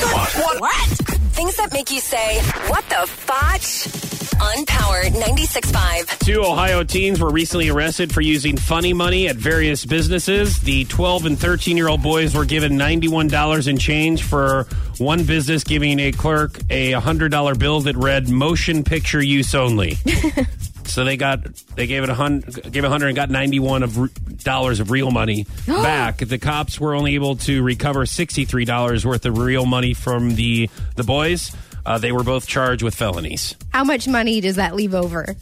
What? 0.00 0.88
Things 1.36 1.56
that 1.56 1.72
make 1.72 1.90
you 1.90 2.00
say, 2.00 2.40
what 2.68 2.84
the 2.88 2.96
Fotsch? 3.06 4.02
On 4.38 4.66
Power 4.66 5.02
96.5. 5.04 6.18
Two 6.18 6.44
Ohio 6.44 6.84
teens 6.84 7.20
were 7.20 7.30
recently 7.30 7.70
arrested 7.70 8.12
for 8.12 8.20
using 8.20 8.58
funny 8.58 8.92
money 8.92 9.28
at 9.28 9.36
various 9.36 9.86
businesses. 9.86 10.58
The 10.60 10.84
12 10.84 11.24
and 11.26 11.38
13 11.38 11.76
year 11.76 11.88
old 11.88 12.02
boys 12.02 12.34
were 12.34 12.44
given 12.44 12.72
$91 12.72 13.66
in 13.66 13.78
change 13.78 14.24
for 14.24 14.66
one 14.98 15.24
business 15.24 15.64
giving 15.64 15.98
a 16.00 16.12
clerk 16.12 16.58
a 16.68 16.92
$100 16.92 17.58
bill 17.58 17.80
that 17.80 17.96
read 17.96 18.28
motion 18.28 18.84
picture 18.84 19.22
use 19.22 19.54
only. 19.54 19.96
so 20.96 21.04
they 21.04 21.18
got 21.18 21.44
they 21.76 21.86
gave 21.86 22.04
it 22.04 22.08
a 22.08 22.14
hundred 22.14 22.72
gave 22.72 22.82
a 22.82 22.88
hundred 22.88 23.08
and 23.08 23.16
got 23.16 23.28
91 23.28 23.82
of 23.82 23.98
r- 23.98 24.08
dollars 24.42 24.80
of 24.80 24.90
real 24.90 25.10
money 25.10 25.44
back. 25.66 26.16
The 26.16 26.38
cops 26.38 26.80
were 26.80 26.94
only 26.94 27.16
able 27.16 27.36
to 27.36 27.62
recover 27.62 28.06
$63 28.06 29.04
worth 29.04 29.26
of 29.26 29.36
real 29.36 29.66
money 29.66 29.92
from 29.92 30.36
the 30.36 30.70
the 30.94 31.04
boys. 31.04 31.54
Uh, 31.84 31.98
they 31.98 32.12
were 32.12 32.24
both 32.24 32.46
charged 32.46 32.82
with 32.82 32.94
felonies. 32.94 33.56
How 33.74 33.84
much 33.84 34.08
money 34.08 34.40
does 34.40 34.56
that 34.56 34.74
leave 34.74 34.94
over? 34.94 35.36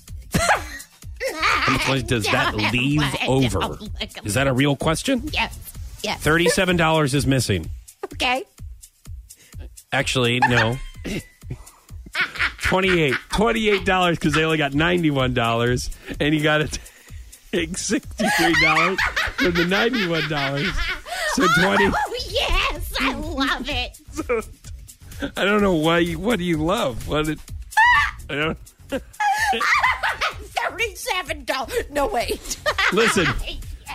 How 1.30 1.72
much 1.72 1.86
money 1.86 2.02
does 2.02 2.24
that 2.24 2.56
leave 2.72 3.00
over? 3.28 3.78
Is 4.24 4.34
that 4.34 4.48
a 4.48 4.52
real 4.52 4.74
question? 4.74 5.22
Yes. 5.32 5.56
Yes. 6.02 6.20
Thirty-seven 6.20 6.76
dollars 6.76 7.14
is 7.14 7.28
missing. 7.28 7.70
Okay. 8.14 8.42
Actually, 9.92 10.40
no. 10.40 10.76
Twenty-eight. 12.64 13.14
Twenty-eight 13.30 13.84
dollars 13.84 14.18
because 14.18 14.32
they 14.32 14.44
only 14.44 14.58
got 14.58 14.74
ninety-one 14.74 15.34
dollars, 15.34 15.90
and 16.18 16.34
you 16.34 16.42
got 16.42 16.58
to 16.58 16.80
take 17.52 17.76
sixty-three 17.76 18.62
dollars 18.62 18.98
from 19.36 19.52
the 19.52 19.66
ninety-one 19.66 20.28
dollars. 20.28 20.72
So 21.34 21.44
oh, 21.48 21.62
twenty. 21.62 21.86
Oh, 21.86 22.14
yes. 22.30 22.92
I 23.00 23.14
love 23.14 23.68
it. 23.68 24.00
I 25.36 25.44
don't 25.44 25.62
know 25.62 25.74
why. 25.74 25.98
You, 25.98 26.18
what 26.18 26.38
do 26.38 26.44
you 26.44 26.56
love? 26.56 27.06
What? 27.06 27.28
It, 27.28 27.38
I 28.30 28.34
don't. 28.34 28.58
$37. 28.90 31.90
No, 31.90 32.06
wait. 32.06 32.56
Listen. 32.92 33.26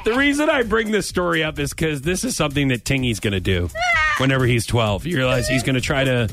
The 0.05 0.13
reason 0.13 0.49
I 0.49 0.63
bring 0.63 0.91
this 0.91 1.07
story 1.07 1.43
up 1.43 1.59
is 1.59 1.71
because 1.71 2.01
this 2.01 2.23
is 2.23 2.35
something 2.35 2.69
that 2.69 2.85
Tingy's 2.85 3.19
going 3.19 3.33
to 3.33 3.39
do 3.39 3.69
whenever 4.17 4.45
he's 4.45 4.65
12. 4.65 5.05
You 5.05 5.17
realize 5.17 5.47
he's 5.47 5.63
going 5.63 5.75
to 5.75 5.81
try 5.81 6.03
to 6.03 6.29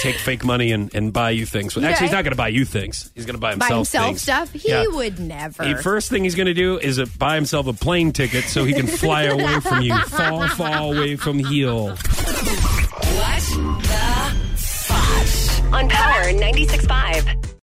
take 0.00 0.16
fake 0.16 0.44
money 0.44 0.72
and, 0.72 0.94
and 0.94 1.12
buy 1.12 1.30
you 1.30 1.44
things. 1.46 1.76
Actually, 1.76 2.06
he's 2.06 2.12
not 2.12 2.22
going 2.24 2.32
to 2.32 2.36
buy 2.36 2.48
you 2.48 2.64
things. 2.64 3.10
He's 3.14 3.26
going 3.26 3.34
to 3.34 3.40
buy 3.40 3.50
himself 3.50 3.70
By 3.70 3.76
himself 3.76 4.06
things. 4.06 4.22
stuff? 4.22 4.52
He 4.52 4.68
Yeah. 4.70 4.86
would 4.86 5.18
never. 5.18 5.64
The 5.74 5.82
first 5.82 6.10
thing 6.10 6.24
he's 6.24 6.34
going 6.36 6.46
to 6.46 6.54
do 6.54 6.78
is 6.78 6.98
uh, 6.98 7.06
buy 7.18 7.34
himself 7.34 7.66
a 7.66 7.72
plane 7.72 8.12
ticket 8.12 8.44
so 8.44 8.64
he 8.64 8.72
can 8.72 8.86
fly 8.86 9.24
away 9.24 9.60
from 9.60 9.82
you. 9.82 9.96
Fall, 10.06 10.48
fall 10.48 10.96
away 10.96 11.16
from 11.16 11.38
heel. 11.38 11.88
What 11.88 11.96
the 11.96 12.00
Fotsch? 14.56 15.72
On 15.72 15.88
Power 15.88 16.32
96.5. 16.32 17.39